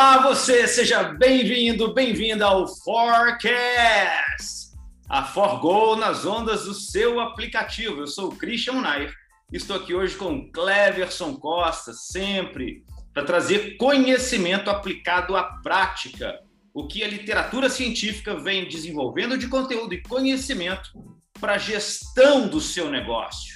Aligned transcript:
Olá, 0.00 0.22
você, 0.22 0.66
seja 0.66 1.02
bem-vindo, 1.02 1.92
bem-vinda 1.92 2.46
ao 2.46 2.66
Forecast, 2.66 4.74
a 5.06 5.24
Forgo 5.24 5.94
nas 5.94 6.24
ondas 6.24 6.64
do 6.64 6.72
seu 6.72 7.20
aplicativo. 7.20 8.00
Eu 8.00 8.06
sou 8.06 8.30
o 8.30 8.34
Christian 8.34 8.80
Nair, 8.80 9.14
estou 9.52 9.76
aqui 9.76 9.94
hoje 9.94 10.16
com 10.16 10.50
Cleverson 10.50 11.36
Costa, 11.36 11.92
sempre 11.92 12.82
para 13.12 13.26
trazer 13.26 13.76
conhecimento 13.76 14.70
aplicado 14.70 15.36
à 15.36 15.42
prática, 15.62 16.40
o 16.72 16.88
que 16.88 17.04
a 17.04 17.08
literatura 17.08 17.68
científica 17.68 18.34
vem 18.34 18.66
desenvolvendo 18.66 19.36
de 19.36 19.48
conteúdo 19.48 19.92
e 19.92 20.02
conhecimento 20.02 20.92
para 21.38 21.56
a 21.56 21.58
gestão 21.58 22.48
do 22.48 22.58
seu 22.58 22.90
negócio. 22.90 23.54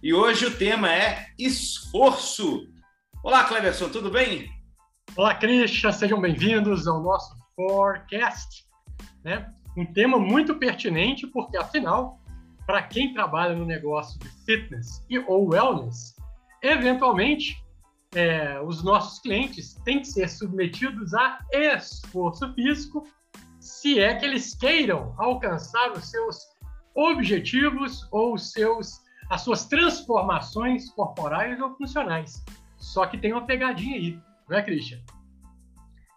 E 0.00 0.14
hoje 0.14 0.46
o 0.46 0.56
tema 0.56 0.94
é 0.94 1.26
esforço. 1.36 2.68
Olá, 3.24 3.42
Cleverson, 3.42 3.88
tudo 3.88 4.08
bem? 4.08 4.59
Olá, 5.16 5.34
Christian, 5.34 5.90
sejam 5.90 6.20
bem-vindos 6.20 6.86
ao 6.86 7.02
nosso 7.02 7.36
Forecast. 7.56 8.64
Né? 9.24 9.52
Um 9.76 9.84
tema 9.84 10.20
muito 10.20 10.54
pertinente, 10.54 11.26
porque, 11.26 11.56
afinal, 11.56 12.20
para 12.64 12.80
quem 12.84 13.12
trabalha 13.12 13.56
no 13.56 13.66
negócio 13.66 14.18
de 14.20 14.28
fitness 14.44 15.04
e 15.10 15.18
ou 15.18 15.48
wellness, 15.48 16.14
eventualmente, 16.62 17.60
é, 18.14 18.60
os 18.62 18.84
nossos 18.84 19.18
clientes 19.18 19.74
têm 19.84 19.98
que 19.98 20.06
ser 20.06 20.28
submetidos 20.28 21.12
a 21.12 21.40
esforço 21.52 22.54
físico 22.54 23.04
se 23.58 23.98
é 23.98 24.14
que 24.14 24.24
eles 24.24 24.54
queiram 24.54 25.12
alcançar 25.18 25.90
os 25.90 26.08
seus 26.08 26.38
objetivos 26.94 28.06
ou 28.12 28.38
seus, 28.38 29.00
as 29.28 29.42
suas 29.42 29.66
transformações 29.66 30.88
corporais 30.90 31.60
ou 31.60 31.76
funcionais. 31.76 32.44
Só 32.76 33.06
que 33.06 33.18
tem 33.18 33.32
uma 33.32 33.44
pegadinha 33.44 33.96
aí 33.96 34.29
não 34.50 34.58
é, 34.58 34.62
Christian? 34.62 34.98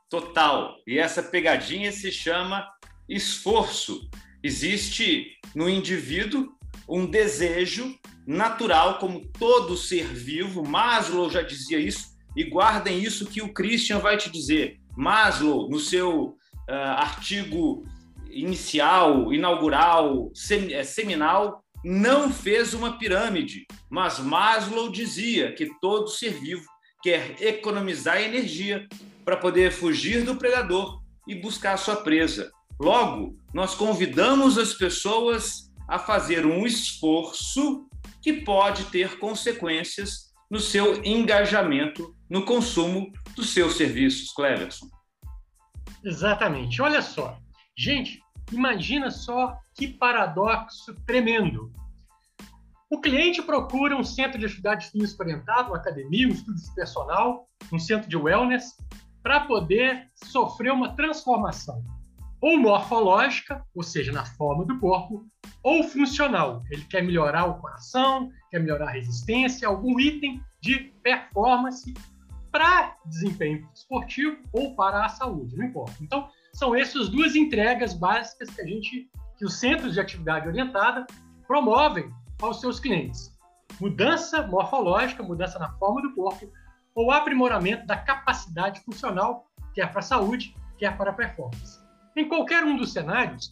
Total. 0.10 0.76
E 0.88 0.98
essa 0.98 1.22
pegadinha 1.22 1.92
se 1.92 2.12
chama 2.12 2.68
esforço. 3.08 4.10
Existe 4.42 5.28
no 5.54 5.70
indivíduo 5.70 6.50
um 6.90 7.06
desejo 7.06 7.96
natural, 8.26 8.98
como 8.98 9.26
todo 9.28 9.78
ser 9.78 10.06
vivo. 10.06 10.68
Maslow 10.68 11.30
já 11.30 11.44
dizia 11.44 11.78
isso, 11.78 12.18
e 12.36 12.44
guardem 12.44 13.00
isso 13.00 13.28
que 13.28 13.42
o 13.42 13.54
Christian 13.54 14.00
vai 14.00 14.18
te 14.18 14.32
dizer. 14.32 14.80
Maslow, 14.98 15.70
no 15.70 15.80
seu 15.80 16.30
uh, 16.30 16.36
artigo 16.72 17.86
inicial, 18.32 19.32
inaugural, 19.32 20.32
sem, 20.34 20.74
é, 20.74 20.84
seminal, 20.84 21.64
não 21.86 22.32
fez 22.32 22.74
uma 22.74 22.98
pirâmide, 22.98 23.66
mas 23.90 24.18
Maslow 24.18 24.90
dizia 24.90 25.54
que 25.54 25.70
todo 25.80 26.08
ser 26.08 26.34
vivo 26.34 26.73
quer 27.04 27.36
economizar 27.42 28.22
energia 28.22 28.88
para 29.26 29.36
poder 29.36 29.72
fugir 29.72 30.24
do 30.24 30.38
predador 30.38 31.02
e 31.28 31.36
buscar 31.36 31.78
sua 31.78 31.98
presa. 31.98 32.50
Logo, 32.80 33.38
nós 33.54 33.76
convidamos 33.76 34.58
as 34.58 34.74
pessoas 34.74 35.70
a 35.88 36.00
fazer 36.00 36.46
um 36.46 36.66
esforço 36.66 37.88
que 38.22 38.34
pode 38.34 38.86
ter 38.86 39.20
consequências 39.20 40.34
no 40.50 40.60
seu 40.60 41.04
engajamento 41.04 42.16
no 42.30 42.46
consumo 42.46 43.12
dos 43.36 43.50
seus 43.50 43.76
serviços, 43.76 44.32
Cleverson. 44.34 44.88
Exatamente. 46.04 46.82
Olha 46.82 47.02
só. 47.02 47.38
Gente, 47.78 48.20
imagina 48.52 49.12
só 49.12 49.58
que 49.76 49.88
paradoxo 49.88 50.96
tremendo. 51.06 51.72
O 52.94 53.02
cliente 53.02 53.42
procura 53.42 53.98
um 53.98 54.04
centro 54.04 54.38
de 54.38 54.46
atividade 54.46 54.92
física 54.92 55.24
orientado, 55.24 55.70
uma 55.70 55.78
academia, 55.78 56.28
um 56.28 56.32
estudo 56.32 56.62
de 56.62 56.76
personal, 56.76 57.50
um 57.72 57.80
centro 57.80 58.08
de 58.08 58.16
wellness, 58.16 58.78
para 59.24 59.40
poder 59.40 60.06
sofrer 60.14 60.72
uma 60.72 60.96
transformação, 60.96 61.84
ou 62.40 62.56
morfológica, 62.56 63.66
ou 63.76 63.82
seja, 63.82 64.12
na 64.12 64.24
forma 64.24 64.64
do 64.64 64.80
corpo, 64.80 65.26
ou 65.64 65.84
funcional. 65.86 66.62
Ele 66.70 66.84
quer 66.84 67.02
melhorar 67.02 67.46
o 67.46 67.60
coração, 67.60 68.30
quer 68.52 68.60
melhorar 68.60 68.90
a 68.90 68.92
resistência, 68.92 69.68
algum 69.68 70.00
item 70.00 70.40
de 70.62 70.94
performance 71.02 71.92
para 72.52 72.96
desempenho 73.08 73.68
esportivo 73.74 74.38
ou 74.54 74.76
para 74.76 75.04
a 75.04 75.10
saúde, 75.10 75.58
não 75.58 75.66
importa. 75.66 75.96
Então, 76.00 76.30
são 76.54 76.76
essas 76.76 77.10
duas 77.10 77.36
entregas 77.36 77.96
básicas 77.96 78.52
que 78.52 78.62
a 78.62 78.68
gente, 78.68 79.10
que 79.36 79.46
os 79.46 79.60
centros 79.60 79.96
de 79.96 80.00
atividade 80.00 80.48
orientada 80.48 81.08
promovem 81.48 82.08
aos 82.44 82.60
seus 82.60 82.80
clientes. 82.80 83.32
Mudança 83.80 84.46
morfológica, 84.46 85.24
mudança 85.24 85.58
na 85.58 85.72
forma 85.78 86.02
do 86.02 86.14
corpo, 86.14 86.52
ou 86.94 87.12
aprimoramento 87.12 87.88
da 87.88 87.98
capacidade 87.98 88.82
funcional, 88.82 89.48
quer 89.74 89.90
para 89.90 90.00
a 90.00 90.04
saúde, 90.04 90.56
quer 90.78 90.96
para 90.98 91.12
a 91.12 91.14
performance. 91.14 91.80
Em 92.16 92.28
qualquer 92.28 92.64
um 92.64 92.78
dos 92.78 92.94
cenários, 92.94 93.52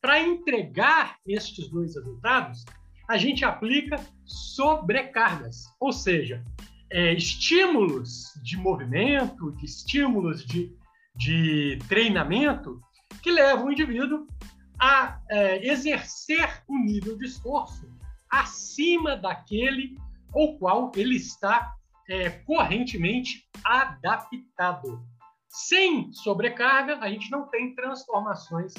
para 0.00 0.20
entregar 0.20 1.16
estes 1.26 1.68
dois 1.68 1.96
resultados, 1.96 2.64
a 3.08 3.16
gente 3.16 3.44
aplica 3.44 3.96
sobrecargas, 4.24 5.64
ou 5.80 5.92
seja, 5.92 6.44
é, 6.90 7.14
estímulos 7.14 8.32
de 8.44 8.56
movimento, 8.56 9.50
de 9.52 9.64
estímulos 9.64 10.44
de, 10.44 10.72
de 11.16 11.78
treinamento 11.88 12.80
que 13.22 13.30
levam 13.30 13.66
o 13.66 13.72
indivíduo 13.72 14.26
a 14.78 15.18
é, 15.28 15.66
exercer 15.66 16.62
um 16.68 16.84
nível 16.84 17.16
de 17.16 17.26
esforço 17.26 17.88
acima 18.40 19.16
daquele 19.16 19.96
ao 20.34 20.58
qual 20.58 20.92
ele 20.94 21.16
está 21.16 21.74
é, 22.08 22.30
correntemente 22.30 23.48
adaptado. 23.64 25.02
Sem 25.48 26.12
sobrecarga, 26.12 26.98
a 26.98 27.08
gente 27.08 27.30
não 27.30 27.48
tem 27.48 27.74
transformações 27.74 28.74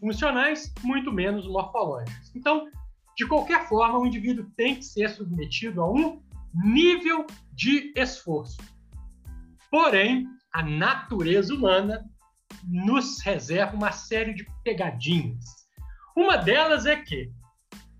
funcionais, 0.00 0.72
muito 0.82 1.12
menos 1.12 1.46
morfológicas. 1.46 2.32
Então, 2.34 2.66
de 3.16 3.26
qualquer 3.26 3.68
forma, 3.68 3.98
o 3.98 4.06
indivíduo 4.06 4.50
tem 4.56 4.76
que 4.76 4.84
ser 4.84 5.08
submetido 5.10 5.80
a 5.80 5.90
um 5.90 6.20
nível 6.52 7.26
de 7.52 7.92
esforço. 7.96 8.58
Porém, 9.70 10.26
a 10.52 10.62
natureza 10.62 11.54
humana 11.54 12.04
nos 12.64 13.20
reserva 13.22 13.76
uma 13.76 13.92
série 13.92 14.34
de 14.34 14.46
pegadinhas. 14.64 15.44
Uma 16.16 16.36
delas 16.36 16.86
é 16.86 16.96
que 16.96 17.30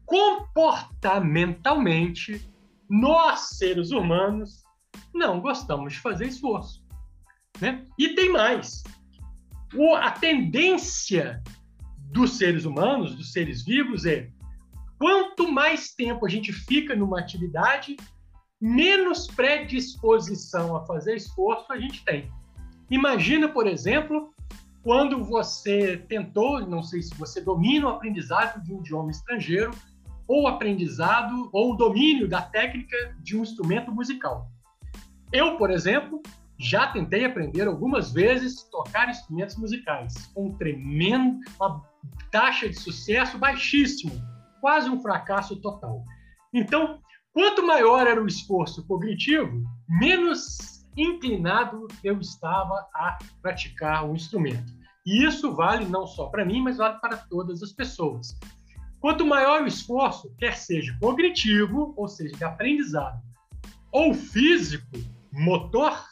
comportamentalmente, 0.07 2.49
nós, 2.89 3.41
seres 3.59 3.91
humanos, 3.91 4.63
não 5.13 5.41
gostamos 5.41 5.95
de 5.95 6.01
fazer 6.01 6.29
esforço. 6.29 6.87
Né? 7.61 7.85
E 7.99 8.11
tem 8.11 8.31
mais. 8.31 8.85
O, 9.75 9.95
a 9.95 10.13
tendência 10.13 11.43
dos 12.13 12.39
seres 12.39 12.65
humanos, 12.65 13.17
dos 13.17 13.33
seres 13.33 13.65
vivos, 13.65 14.07
é 14.07 14.31
quanto 14.99 15.51
mais 15.51 15.93
tempo 15.95 16.25
a 16.25 16.29
gente 16.29 16.53
fica 16.53 16.95
numa 16.95 17.19
atividade, 17.19 17.97
menos 18.61 19.27
predisposição 19.27 20.77
a 20.77 20.87
fazer 20.87 21.17
esforço 21.17 21.73
a 21.73 21.79
gente 21.79 22.05
tem. 22.05 22.31
Imagina, 22.91 23.49
por 23.49 23.67
exemplo, 23.67 24.33
quando 24.83 25.25
você 25.25 25.97
tentou, 26.09 26.61
não 26.61 26.83
sei 26.83 27.03
se 27.03 27.15
você 27.17 27.41
domina 27.41 27.87
o 27.87 27.91
aprendizado 27.91 28.63
de 28.63 28.73
um 28.73 28.79
idioma 28.79 29.11
estrangeiro, 29.11 29.73
ou 30.27 30.47
aprendizado 30.47 31.49
ou 31.53 31.77
domínio 31.77 32.29
da 32.29 32.43
técnica 32.43 32.97
de 33.21 33.37
um 33.37 33.43
instrumento 33.43 33.93
musical. 33.93 34.51
Eu, 35.33 35.57
por 35.57 35.71
exemplo, 35.71 36.23
já 36.59 36.87
tentei 36.87 37.25
aprender 37.25 37.67
algumas 37.67 38.13
vezes 38.13 38.63
tocar 38.65 39.09
instrumentos 39.09 39.57
musicais, 39.57 40.15
com 40.35 40.47
um 40.47 40.57
tremendo, 40.57 41.39
uma 41.61 41.83
taxa 42.31 42.69
de 42.69 42.79
sucesso 42.79 43.39
baixíssimo, 43.39 44.13
quase 44.61 44.89
um 44.89 45.01
fracasso 45.01 45.57
total. 45.57 46.03
Então, 46.53 46.99
quanto 47.33 47.67
maior 47.67 48.07
era 48.07 48.23
o 48.23 48.27
esforço 48.27 48.87
cognitivo, 48.87 49.63
menos 49.89 50.87
inclinado 50.97 51.87
eu 52.03 52.19
estava 52.21 52.87
a 52.95 53.19
praticar 53.43 54.09
o 54.09 54.15
instrumento. 54.15 54.73
E 55.05 55.25
isso 55.25 55.55
vale 55.55 55.85
não 55.85 56.07
só 56.07 56.27
para 56.27 56.45
mim, 56.45 56.63
mas 56.63 56.79
vale 56.79 56.99
para 57.01 57.17
todas 57.17 57.63
as 57.63 57.73
pessoas. 57.73 58.37
Quanto 59.07 59.25
maior 59.25 59.63
o 59.63 59.69
esforço, 59.69 60.35
quer 60.37 60.57
seja 60.57 60.99
cognitivo, 61.01 61.95
ou 61.97 62.09
seja, 62.09 62.37
de 62.37 62.43
aprendizado, 62.43 63.23
ou 63.93 64.13
físico, 64.13 64.99
motor, 65.33 66.05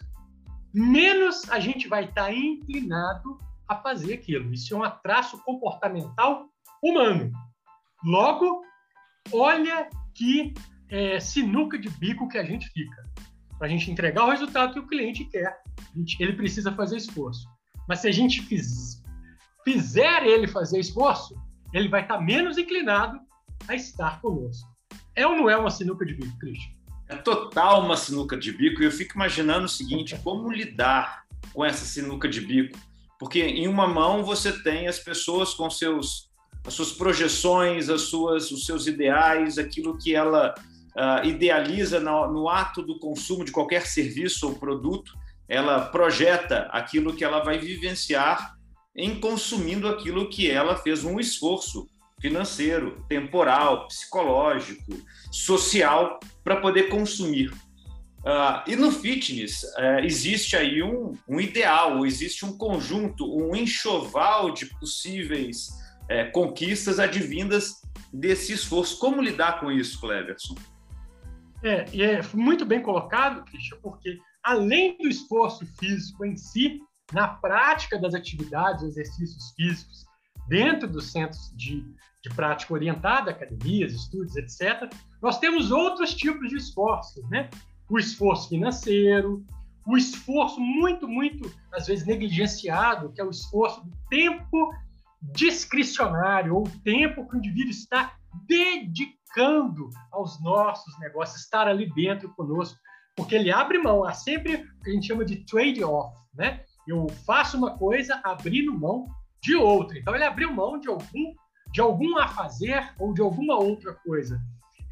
menos 0.72 1.50
a 1.50 1.58
gente 1.58 1.88
vai 1.88 2.04
estar 2.04 2.32
inclinado 2.32 3.36
a 3.68 3.74
fazer 3.74 4.14
aquilo. 4.14 4.54
Isso 4.54 4.76
é 4.76 4.78
um 4.78 4.88
traço 5.02 5.42
comportamental 5.42 6.48
humano. 6.80 7.32
Logo, 8.04 8.62
olha 9.32 9.90
que 10.14 10.54
é, 10.88 11.18
sinuca 11.18 11.76
de 11.76 11.90
bico 11.90 12.28
que 12.28 12.38
a 12.38 12.44
gente 12.44 12.68
fica. 12.68 13.02
Para 13.58 13.66
a 13.66 13.70
gente 13.70 13.90
entregar 13.90 14.24
o 14.24 14.30
resultado 14.30 14.72
que 14.72 14.78
o 14.78 14.86
cliente 14.86 15.24
quer, 15.24 15.60
ele 16.20 16.34
precisa 16.34 16.70
fazer 16.70 16.98
esforço. 16.98 17.44
Mas 17.88 17.98
se 17.98 18.06
a 18.06 18.12
gente 18.12 18.40
fiz, 18.42 19.02
fizer 19.64 20.24
ele 20.24 20.46
fazer 20.46 20.78
esforço, 20.78 21.34
ele 21.74 21.88
vai 21.88 22.02
estar 22.02 22.18
menos 22.20 22.56
inclinado 22.56 23.18
a 23.68 23.74
estar 23.74 24.20
conosco. 24.20 24.68
É 25.14 25.26
ou 25.26 25.36
não 25.36 25.50
é 25.50 25.56
uma 25.56 25.70
sinuca 25.70 26.06
de 26.06 26.14
bico, 26.14 26.38
Cristian? 26.38 26.72
É 27.08 27.16
total 27.16 27.84
uma 27.84 27.96
sinuca 27.96 28.36
de 28.36 28.52
bico 28.52 28.80
e 28.80 28.86
eu 28.86 28.90
fico 28.90 29.14
imaginando 29.14 29.66
o 29.66 29.68
seguinte: 29.68 30.16
como 30.22 30.50
lidar 30.50 31.24
com 31.52 31.64
essa 31.64 31.84
sinuca 31.84 32.28
de 32.28 32.40
bico? 32.40 32.78
Porque 33.18 33.40
em 33.42 33.68
uma 33.68 33.86
mão 33.86 34.24
você 34.24 34.52
tem 34.62 34.88
as 34.88 34.98
pessoas 34.98 35.52
com 35.52 35.68
seus 35.68 36.32
as 36.66 36.72
suas 36.72 36.92
projeções, 36.92 37.90
as 37.90 38.02
suas, 38.02 38.50
os 38.50 38.64
seus 38.64 38.86
ideais, 38.86 39.58
aquilo 39.58 39.98
que 39.98 40.14
ela 40.14 40.54
uh, 40.96 41.26
idealiza 41.26 42.00
no, 42.00 42.32
no 42.32 42.48
ato 42.48 42.80
do 42.80 42.98
consumo 42.98 43.44
de 43.44 43.52
qualquer 43.52 43.86
serviço 43.86 44.48
ou 44.48 44.54
produto, 44.54 45.12
ela 45.46 45.82
projeta 45.86 46.60
aquilo 46.72 47.14
que 47.14 47.22
ela 47.22 47.44
vai 47.44 47.58
vivenciar 47.58 48.56
em 48.96 49.18
consumindo 49.18 49.88
aquilo 49.88 50.28
que 50.28 50.50
ela 50.50 50.76
fez 50.76 51.04
um 51.04 51.18
esforço 51.18 51.88
financeiro, 52.20 53.04
temporal, 53.08 53.86
psicológico, 53.88 54.94
social 55.30 56.18
para 56.42 56.56
poder 56.56 56.88
consumir. 56.88 57.50
Uh, 58.20 58.64
e 58.66 58.76
no 58.76 58.90
fitness 58.90 59.62
uh, 59.62 60.02
existe 60.02 60.56
aí 60.56 60.82
um, 60.82 61.12
um, 61.28 61.38
ideal, 61.38 62.06
existe 62.06 62.46
um 62.46 62.56
conjunto, 62.56 63.30
um 63.36 63.54
enxoval 63.54 64.52
de 64.52 64.64
possíveis 64.78 65.68
uh, 66.04 66.32
conquistas 66.32 66.98
advindas 66.98 67.82
desse 68.10 68.54
esforço. 68.54 68.98
Como 68.98 69.20
lidar 69.20 69.60
com 69.60 69.70
isso, 69.70 70.00
Cleverson? 70.00 70.54
É, 71.62 71.84
é 72.00 72.22
muito 72.32 72.64
bem 72.64 72.80
colocado, 72.80 73.44
Christian, 73.44 73.76
porque 73.82 74.18
além 74.42 74.96
do 74.96 75.08
esforço 75.08 75.66
físico 75.78 76.24
em 76.24 76.36
si, 76.36 76.80
na 77.12 77.28
prática 77.28 77.98
das 77.98 78.14
atividades, 78.14 78.82
exercícios 78.82 79.52
físicos, 79.56 80.06
dentro 80.48 80.88
dos 80.88 81.10
centros 81.10 81.52
de, 81.56 81.82
de 82.22 82.34
prática 82.34 82.74
orientada, 82.74 83.30
academias, 83.30 83.92
estudos, 83.92 84.36
etc., 84.36 84.92
nós 85.22 85.38
temos 85.38 85.70
outros 85.70 86.14
tipos 86.14 86.48
de 86.48 86.56
esforços, 86.56 87.28
né? 87.30 87.48
O 87.88 87.98
esforço 87.98 88.48
financeiro, 88.48 89.44
o 89.86 89.96
esforço 89.96 90.60
muito, 90.60 91.06
muito, 91.06 91.52
às 91.72 91.86
vezes, 91.86 92.06
negligenciado, 92.06 93.12
que 93.12 93.20
é 93.20 93.24
o 93.24 93.30
esforço 93.30 93.84
do 93.84 93.92
tempo 94.08 94.72
discricionário, 95.20 96.54
ou 96.54 96.66
o 96.66 96.80
tempo 96.80 97.26
que 97.28 97.36
o 97.36 97.38
indivíduo 97.38 97.70
está 97.70 98.14
dedicando 98.46 99.90
aos 100.10 100.42
nossos 100.42 100.98
negócios, 100.98 101.40
estar 101.40 101.66
ali 101.66 101.90
dentro 101.94 102.28
conosco, 102.34 102.78
porque 103.16 103.34
ele 103.34 103.52
abre 103.52 103.78
mão, 103.78 104.04
há 104.04 104.12
sempre 104.12 104.56
o 104.56 104.82
que 104.82 104.90
a 104.90 104.92
gente 104.92 105.06
chama 105.06 105.24
de 105.24 105.44
trade-off, 105.44 106.14
né? 106.34 106.63
Eu 106.86 107.06
faço 107.26 107.56
uma 107.56 107.76
coisa 107.76 108.20
abrindo 108.24 108.78
mão 108.78 109.06
de 109.42 109.54
outra. 109.54 109.98
Então 109.98 110.14
ele 110.14 110.24
abriu 110.24 110.52
mão 110.52 110.78
de 110.78 110.88
algum 110.88 111.34
de 111.72 111.80
algum 111.80 112.16
a 112.18 112.28
fazer 112.28 112.94
ou 113.00 113.12
de 113.12 113.20
alguma 113.20 113.56
outra 113.56 113.92
coisa 113.94 114.40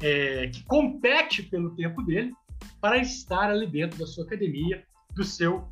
é, 0.01 0.47
que 0.47 0.65
compete 0.65 1.41
pelo 1.41 1.73
tempo 1.75 2.03
dele 2.03 2.33
para 2.81 2.97
estar 2.97 3.49
ali 3.49 3.65
dentro 3.65 3.97
da 3.97 4.05
sua 4.05 4.25
academia, 4.25 4.83
do 5.15 5.23
seu 5.23 5.69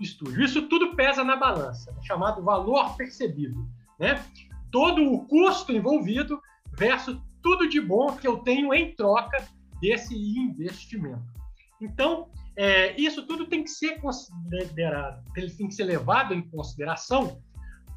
estúdio. 0.00 0.42
Isso 0.42 0.66
tudo 0.68 0.96
pesa 0.96 1.22
na 1.22 1.36
balança, 1.36 1.94
chamado 2.02 2.42
valor 2.42 2.96
percebido, 2.96 3.68
né? 4.00 4.24
Todo 4.72 5.12
o 5.12 5.26
custo 5.26 5.72
envolvido 5.72 6.40
versus 6.78 7.18
tudo 7.42 7.68
de 7.68 7.80
bom 7.80 8.16
que 8.16 8.26
eu 8.26 8.38
tenho 8.38 8.72
em 8.72 8.94
troca 8.94 9.46
desse 9.80 10.14
investimento. 10.14 11.22
Então, 11.80 12.30
é, 12.56 12.98
isso 12.98 13.26
tudo 13.26 13.46
tem 13.46 13.62
que 13.62 13.70
ser 13.70 14.00
considerado, 14.00 15.22
tem 15.34 15.68
que 15.68 15.74
ser 15.74 15.84
levado 15.84 16.32
em 16.32 16.48
consideração 16.48 17.42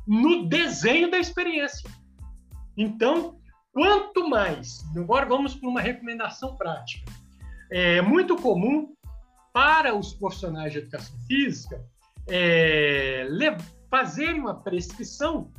no 0.06 0.48
desenho 0.48 1.10
da 1.10 1.18
experiência. 1.18 1.90
Então, 2.76 3.40
quanto 3.72 4.28
mais, 4.30 4.84
agora 4.96 5.26
vamos 5.26 5.56
para 5.56 5.70
uma 5.70 5.82
recomendação 5.82 6.56
prática. 6.56 7.12
É 7.72 8.02
muito 8.02 8.36
comum 8.36 8.94
para 9.54 9.96
os 9.96 10.14
profissionais 10.14 10.74
de 10.74 10.80
educação 10.80 11.18
física 11.28 11.84
é, 12.28 13.28
fazerem 13.90 14.42
uma 14.42 14.56
prescrição 14.56 15.52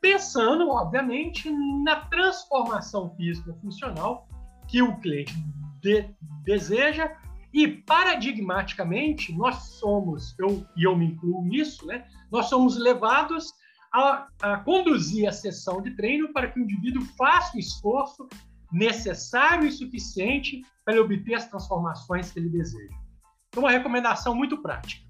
pensando, 0.00 0.68
obviamente, 0.68 1.50
na 1.82 2.06
transformação 2.06 3.14
física 3.16 3.54
funcional 3.54 4.28
que 4.68 4.82
o 4.82 4.98
cliente 4.98 5.34
de, 5.80 6.08
deseja 6.44 7.10
e 7.54 7.68
paradigmaticamente, 7.68 9.32
nós 9.32 9.76
somos, 9.78 10.34
eu, 10.40 10.66
e 10.76 10.82
eu 10.82 10.96
me 10.96 11.06
incluo 11.06 11.44
nisso, 11.44 11.86
né, 11.86 12.04
nós 12.28 12.46
somos 12.46 12.76
levados 12.76 13.52
a, 13.92 14.26
a, 14.42 14.56
conduzir 14.56 15.28
a 15.28 15.32
sessão 15.32 15.80
de 15.80 15.94
treino 15.94 16.32
para 16.32 16.50
que 16.50 16.58
o 16.58 16.64
indivíduo 16.64 17.06
faça 17.16 17.56
o 17.56 17.60
esforço 17.60 18.28
necessário 18.72 19.68
e 19.68 19.70
suficiente 19.70 20.62
para 20.84 20.94
ele 20.94 21.04
obter 21.04 21.34
as 21.34 21.48
transformações 21.48 22.32
que 22.32 22.40
ele 22.40 22.48
deseja. 22.48 22.92
Então, 23.48 23.62
uma 23.62 23.70
recomendação 23.70 24.34
muito 24.34 24.60
prática. 24.60 25.06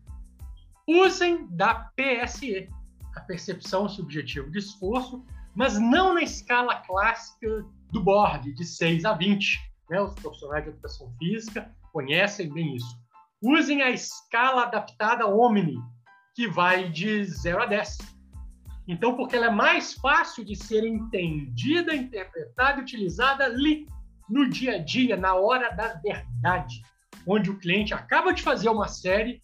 Usem 0.86 1.46
da 1.48 1.90
PSE, 1.96 2.68
a 3.16 3.20
percepção 3.22 3.88
subjetiva 3.88 4.50
de 4.50 4.58
esforço, 4.58 5.24
mas 5.54 5.78
não 5.78 6.12
na 6.12 6.22
escala 6.22 6.76
clássica 6.80 7.64
do 7.90 8.02
board, 8.02 8.52
de 8.52 8.66
6 8.66 9.06
a 9.06 9.14
20. 9.14 9.58
Né? 9.88 9.98
Os 9.98 10.12
profissionais 10.16 10.64
de 10.64 10.70
educação 10.70 11.10
física 11.18 11.74
conhecem 11.94 12.52
bem 12.52 12.74
isso. 12.74 12.98
Usem 13.40 13.80
a 13.82 13.90
escala 13.90 14.64
adaptada 14.64 15.28
Omni, 15.28 15.76
que 16.34 16.48
vai 16.48 16.90
de 16.90 17.24
0 17.24 17.62
a 17.62 17.66
10. 17.66 17.98
Então, 18.88 19.14
porque 19.16 19.36
ela 19.36 19.46
é 19.46 19.50
mais 19.50 19.94
fácil 19.94 20.44
de 20.44 20.56
ser 20.56 20.84
entendida, 20.84 21.94
interpretada 21.94 22.80
e 22.80 22.82
utilizada 22.82 23.44
ali, 23.44 23.86
no 24.28 24.48
dia 24.50 24.76
a 24.76 24.78
dia, 24.78 25.16
na 25.16 25.34
hora 25.34 25.70
da 25.70 25.94
verdade, 25.94 26.82
onde 27.26 27.50
o 27.50 27.58
cliente 27.58 27.94
acaba 27.94 28.32
de 28.32 28.42
fazer 28.42 28.68
uma 28.68 28.88
série 28.88 29.40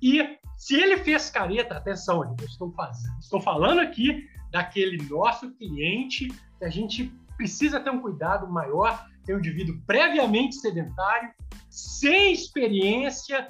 e 0.00 0.38
se 0.56 0.74
ele 0.74 0.98
fez 0.98 1.30
careta, 1.30 1.76
atenção, 1.76 2.24
eu 2.24 2.46
estou, 2.46 2.72
fazendo, 2.72 3.18
estou 3.18 3.40
falando 3.40 3.80
aqui 3.80 4.28
daquele 4.50 5.02
nosso 5.08 5.50
cliente 5.52 6.28
que 6.58 6.64
a 6.64 6.70
gente 6.70 7.12
precisa 7.36 7.80
ter 7.80 7.90
um 7.90 8.00
cuidado 8.00 8.48
maior, 8.48 9.06
ter 9.28 9.34
um 9.34 9.38
indivíduo 9.38 9.78
previamente 9.86 10.54
sedentário, 10.56 11.30
sem 11.68 12.32
experiência 12.32 13.46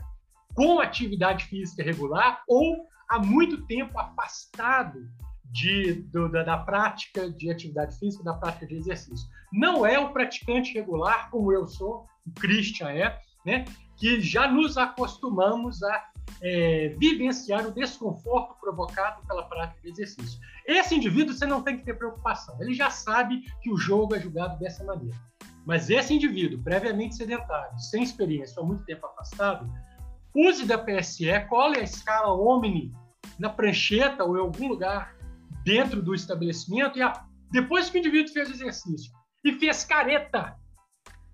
com 0.52 0.80
atividade 0.80 1.44
física 1.44 1.84
regular 1.84 2.42
ou 2.48 2.84
há 3.08 3.20
muito 3.20 3.64
tempo 3.66 3.96
afastado 3.96 5.08
de, 5.44 5.94
do, 6.12 6.28
da, 6.28 6.42
da, 6.42 6.58
prática 6.58 7.30
de 7.30 7.48
atividade 7.48 7.96
física, 7.96 8.25
da 8.25 8.34
prática 8.34 8.66
de 8.66 8.75
exercício. 8.75 9.28
Não 9.52 9.86
é 9.86 10.00
o 10.00 10.12
praticante 10.12 10.75
regular, 10.75 11.31
como 11.31 11.53
eu 11.53 11.69
sou, 11.69 12.06
o 12.26 12.32
Christian 12.41 12.91
é, 12.91 13.17
né, 13.46 13.64
que 13.96 14.20
já 14.20 14.50
nos 14.50 14.76
acostumamos 14.76 15.81
a 15.84 16.08
é, 16.43 16.88
vivenciar 16.98 17.64
o 17.67 17.72
desconforto 17.72 18.56
provocado 18.60 19.24
pela 19.29 19.44
prática 19.44 19.81
de 19.81 19.91
exercício. 19.91 20.41
Esse 20.67 20.96
indivíduo 20.96 21.32
você 21.32 21.46
não 21.46 21.62
tem 21.62 21.79
que 21.79 21.84
ter 21.84 21.94
preocupação, 21.94 22.60
ele 22.60 22.74
já 22.74 22.91
sabe 22.91 23.44
que 23.62 23.70
o 23.70 23.76
jogo 23.76 24.17
é 24.17 24.20
julgado 24.20 24.58
dessa 24.58 24.84
maneira. 24.84 25.17
Mas 25.69 25.91
esse 25.91 26.15
indivíduo, 26.15 26.63
previamente 26.63 27.15
sedentário, 27.15 27.79
sem 27.79 28.03
experiência, 28.03 28.58
há 28.58 28.65
muito 28.65 28.87
tempo 28.87 29.05
afastado, 29.05 29.70
use 30.34 30.65
da 30.65 30.79
PSE, 30.79 31.27
cole 31.46 31.79
a 31.79 31.82
escala 31.82 32.32
Omni 32.32 32.91
na 33.39 33.51
prancheta 33.51 34.25
ou 34.25 34.39
em 34.39 34.41
algum 34.41 34.67
lugar 34.67 35.15
dentro 35.65 36.01
do 36.01 36.15
estabelecimento 36.15 36.98
e 36.98 37.03
a, 37.03 37.22
depois 37.51 37.91
que 37.91 37.98
o 37.98 38.01
indivíduo 38.01 38.32
fez 38.32 38.48
o 38.48 38.55
exercício 38.55 39.13
e 39.44 39.53
fez 39.58 39.84
careta, 39.84 40.56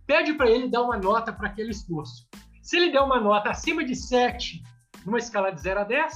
pede 0.05 0.33
para 0.33 0.51
ele 0.51 0.69
dar 0.69 0.83
uma 0.83 0.99
nota 0.99 1.33
para 1.33 1.47
aquele 1.47 1.71
esforço. 1.71 2.29
Se 2.61 2.77
ele 2.77 2.91
der 2.91 3.03
uma 3.03 3.21
nota 3.21 3.51
acima 3.51 3.85
de 3.85 3.95
7, 3.95 4.61
numa 5.07 5.19
escala 5.19 5.53
de 5.53 5.61
0 5.61 5.79
a 5.79 5.85
10, 5.85 6.13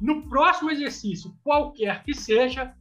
no 0.00 0.28
próximo 0.28 0.70
exercício, 0.70 1.36
qualquer 1.42 2.04
que 2.04 2.14
seja, 2.14 2.72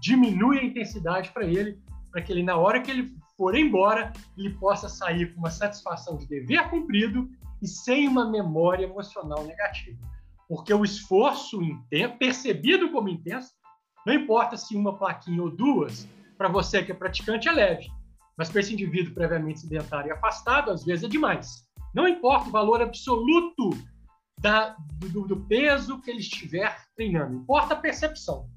diminui 0.00 0.58
a 0.58 0.64
intensidade 0.64 1.30
para 1.30 1.46
ele, 1.46 1.80
para 2.10 2.20
que 2.20 2.32
ele, 2.32 2.42
na 2.42 2.56
hora 2.56 2.80
que 2.80 2.90
ele 2.90 3.21
for 3.42 3.56
embora, 3.56 4.12
ele 4.38 4.50
possa 4.50 4.88
sair 4.88 5.34
com 5.34 5.40
uma 5.40 5.50
satisfação 5.50 6.16
de 6.16 6.28
dever 6.28 6.70
cumprido 6.70 7.28
e 7.60 7.66
sem 7.66 8.06
uma 8.06 8.24
memória 8.24 8.84
emocional 8.84 9.42
negativa. 9.44 9.98
Porque 10.48 10.72
o 10.72 10.84
esforço 10.84 11.60
intenso, 11.60 12.18
percebido 12.18 12.92
como 12.92 13.08
intenso, 13.08 13.50
não 14.06 14.14
importa 14.14 14.56
se 14.56 14.76
uma 14.76 14.96
plaquinha 14.96 15.42
ou 15.42 15.50
duas, 15.50 16.08
para 16.38 16.46
você 16.46 16.84
que 16.84 16.92
é 16.92 16.94
praticante 16.94 17.48
é 17.48 17.52
leve, 17.52 17.88
mas 18.38 18.48
para 18.48 18.60
esse 18.60 18.72
indivíduo 18.72 19.12
previamente 19.12 19.58
sedentário 19.58 20.10
e 20.10 20.12
afastado, 20.12 20.70
às 20.70 20.84
vezes 20.84 21.02
é 21.02 21.08
demais. 21.08 21.64
Não 21.92 22.06
importa 22.06 22.48
o 22.48 22.52
valor 22.52 22.80
absoluto 22.80 23.70
da, 24.38 24.76
do, 25.10 25.26
do, 25.26 25.40
peso 25.46 26.00
que 26.00 26.12
ele 26.12 26.20
estiver 26.20 26.76
treinando, 26.94 27.34
importa 27.34 27.74
a 27.74 27.76
percepção. 27.76 28.48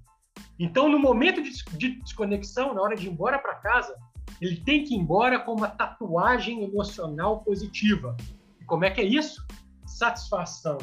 Então, 0.59 0.87
no 0.87 0.99
momento 0.99 1.41
de, 1.41 1.51
de 1.75 1.99
desconexão, 2.01 2.75
na 2.75 2.83
hora 2.83 2.95
de 2.95 3.07
ir 3.07 3.11
embora 3.11 3.39
para 3.39 3.55
casa, 3.55 3.95
ele 4.41 4.57
tem 4.57 4.83
que 4.83 4.93
ir 4.93 4.97
embora 4.97 5.39
com 5.39 5.53
uma 5.53 5.67
tatuagem 5.67 6.63
emocional 6.63 7.43
positiva. 7.43 8.15
E 8.59 8.65
como 8.65 8.85
é 8.85 8.91
que 8.91 9.01
é 9.01 9.05
isso? 9.05 9.45
Satisfação 9.85 10.77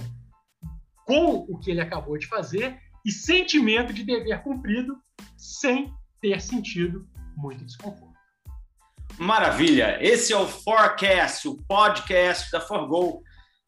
com 1.04 1.46
o 1.48 1.58
que 1.58 1.70
ele 1.70 1.80
acabou 1.80 2.16
de 2.16 2.26
fazer 2.26 2.78
e 3.04 3.10
sentimento 3.10 3.92
de 3.92 4.04
dever 4.04 4.42
cumprido 4.42 4.96
sem 5.36 5.92
ter 6.20 6.40
sentido 6.40 7.06
muito 7.36 7.64
desconforto. 7.64 8.12
Maravilha! 9.18 9.98
Esse 10.00 10.32
é 10.32 10.36
o 10.36 10.46
Forecast, 10.46 11.46
o 11.48 11.56
podcast 11.64 12.50
da 12.50 12.60
Forgo, 12.60 13.22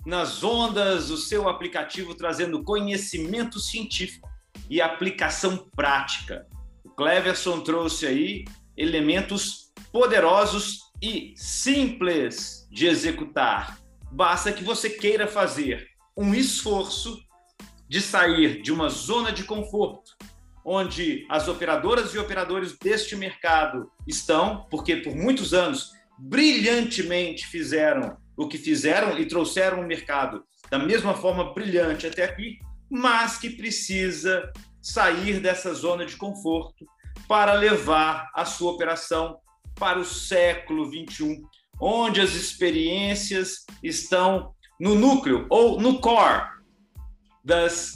nas 0.07 0.43
ondas 0.43 1.09
do 1.09 1.17
seu 1.17 1.49
aplicativo, 1.49 2.15
trazendo 2.15 2.63
conhecimento 2.63 3.59
científico 3.59 4.29
e 4.71 4.81
aplicação 4.81 5.69
prática. 5.75 6.47
O 6.85 6.91
Cleverson 6.91 7.61
trouxe 7.61 8.07
aí 8.07 8.45
elementos 8.77 9.73
poderosos 9.93 10.81
e 11.01 11.35
simples 11.37 12.67
de 12.71 12.87
executar. 12.87 13.79
Basta 14.11 14.53
que 14.53 14.65
você 14.65 14.91
queira 14.91 15.27
fazer 15.27 15.87
um 16.17 16.35
esforço 16.35 17.19
de 17.89 18.01
sair 18.01 18.63
de 18.63 18.73
uma 18.73 18.89
zona 18.89 19.33
de 19.33 19.45
conforto, 19.45 20.17
onde 20.65 21.27
as 21.29 21.47
operadoras 21.49 22.15
e 22.15 22.19
operadores 22.19 22.77
deste 22.79 23.15
mercado 23.15 23.91
estão, 24.07 24.67
porque 24.71 24.97
por 24.97 25.15
muitos 25.15 25.53
anos 25.53 25.93
brilhantemente 26.19 27.47
fizeram 27.47 28.17
o 28.37 28.49
que 28.49 28.59
fizeram 28.59 29.19
e 29.19 29.27
trouxeram 29.27 29.81
o 29.81 29.87
mercado 29.87 30.45
da 30.71 30.79
mesma 30.79 31.15
forma 31.15 31.53
brilhante 31.53 32.07
até 32.07 32.25
aqui, 32.25 32.59
mas 32.91 33.39
que 33.39 33.51
precisa 33.51 34.51
sair 34.81 35.41
dessa 35.41 35.73
zona 35.75 36.05
de 36.05 36.17
conforto 36.17 36.87
para 37.27 37.55
levar 37.55 38.31
a 38.35 38.45
sua 38.45 38.73
operação 38.73 39.39
para 39.75 39.99
o 39.99 40.05
século 40.05 40.89
21, 40.91 41.43
onde 41.81 42.21
as 42.21 42.35
experiências 42.35 43.65
estão 43.83 44.55
no 44.79 44.95
núcleo 44.95 45.47
ou 45.51 45.81
no 45.81 46.01
core 46.01 46.49
das 47.45 47.93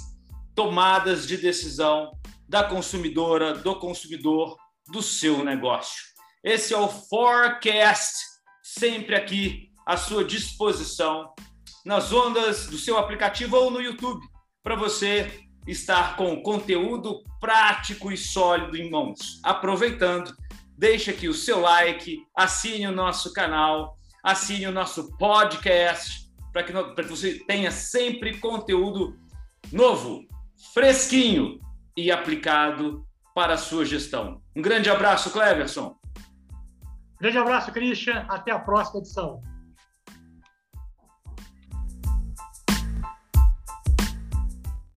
tomadas 0.54 1.26
de 1.26 1.36
decisão 1.36 2.12
da 2.48 2.64
consumidora, 2.64 3.54
do 3.54 3.76
consumidor, 3.76 4.56
do 4.86 5.02
seu 5.02 5.44
negócio. 5.44 6.02
Esse 6.42 6.72
é 6.72 6.78
o 6.78 6.88
Forecast, 6.88 8.14
sempre 8.62 9.14
aqui 9.14 9.70
à 9.86 9.96
sua 9.96 10.24
disposição, 10.24 11.32
nas 11.84 12.12
ondas 12.12 12.66
do 12.66 12.78
seu 12.78 12.98
aplicativo 12.98 13.56
ou 13.56 13.70
no 13.70 13.80
YouTube, 13.80 14.26
para 14.62 14.76
você 14.76 15.47
estar 15.68 16.16
com 16.16 16.42
conteúdo 16.42 17.22
prático 17.40 18.10
e 18.10 18.16
sólido 18.16 18.76
em 18.76 18.90
mãos. 18.90 19.38
Aproveitando, 19.44 20.34
deixe 20.76 21.10
aqui 21.10 21.28
o 21.28 21.34
seu 21.34 21.60
like, 21.60 22.18
assine 22.34 22.86
o 22.86 22.92
nosso 22.92 23.32
canal, 23.32 23.96
assine 24.24 24.66
o 24.66 24.72
nosso 24.72 25.16
podcast, 25.18 26.28
para 26.52 26.62
que, 26.62 26.72
que 26.72 27.02
você 27.02 27.38
tenha 27.46 27.70
sempre 27.70 28.38
conteúdo 28.38 29.16
novo, 29.70 30.24
fresquinho 30.72 31.60
e 31.96 32.10
aplicado 32.10 33.06
para 33.34 33.54
a 33.54 33.58
sua 33.58 33.84
gestão. 33.84 34.40
Um 34.56 34.62
grande 34.62 34.88
abraço, 34.88 35.30
Cleverson. 35.30 35.96
Grande 37.20 37.38
abraço, 37.38 37.72
Christian. 37.72 38.24
Até 38.28 38.52
a 38.52 38.58
próxima 38.58 39.00
edição. 39.00 39.42